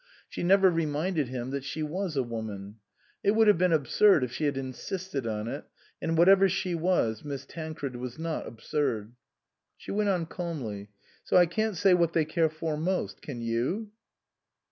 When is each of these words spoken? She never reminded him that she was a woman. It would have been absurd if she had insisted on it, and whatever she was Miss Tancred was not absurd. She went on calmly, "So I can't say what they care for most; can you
She 0.27 0.41
never 0.41 0.71
reminded 0.71 1.27
him 1.27 1.51
that 1.51 1.63
she 1.63 1.83
was 1.83 2.17
a 2.17 2.23
woman. 2.23 2.77
It 3.23 3.35
would 3.35 3.47
have 3.47 3.59
been 3.59 3.71
absurd 3.71 4.23
if 4.23 4.31
she 4.31 4.45
had 4.45 4.57
insisted 4.57 5.27
on 5.27 5.47
it, 5.47 5.65
and 6.01 6.17
whatever 6.17 6.49
she 6.49 6.73
was 6.73 7.23
Miss 7.23 7.45
Tancred 7.45 7.95
was 7.95 8.17
not 8.17 8.47
absurd. 8.47 9.13
She 9.77 9.91
went 9.91 10.09
on 10.09 10.25
calmly, 10.25 10.89
"So 11.23 11.37
I 11.37 11.45
can't 11.45 11.77
say 11.77 11.93
what 11.93 12.13
they 12.13 12.25
care 12.25 12.49
for 12.49 12.75
most; 12.77 13.21
can 13.21 13.41
you 13.41 13.91